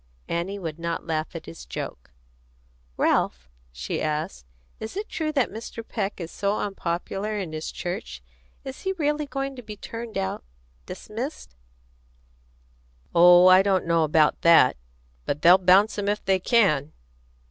[0.27, 2.09] Annie would not laugh at his joke.
[2.97, 4.47] "Ralph," she asked,
[4.79, 5.87] "is it true that Mr.
[5.87, 8.23] Peck is so unpopular in his church?
[8.63, 10.43] Is he really going to be turned out
[10.87, 11.55] dismissed?"
[13.13, 14.75] "Oh, I don't know about that.
[15.27, 16.93] But they'll bounce him if they can."